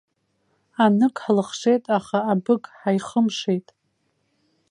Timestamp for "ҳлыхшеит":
1.23-1.83